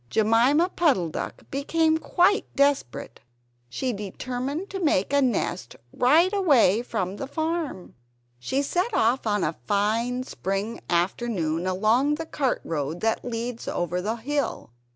Jemima 0.09 0.67
Puddle 0.69 1.09
duck 1.09 1.43
became 1.51 1.99
quite 1.99 2.47
desperate. 2.55 3.19
She 3.69 3.93
determined 3.93 4.71
to 4.71 4.79
make 4.79 5.13
a 5.13 5.21
nest 5.21 5.75
right 5.93 6.33
away 6.33 6.81
from 6.81 7.17
the 7.17 7.27
farm. 7.27 7.93
She 8.39 8.63
set 8.63 8.95
off 8.95 9.27
on 9.27 9.43
a 9.43 9.59
fine 9.67 10.23
spring 10.23 10.81
afternoon 10.89 11.67
along 11.67 12.15
the 12.15 12.25
cart 12.25 12.61
road 12.65 13.01
that 13.01 13.23
leads 13.23 13.67
over 13.67 14.01
the 14.01 14.15
hill. 14.15 14.71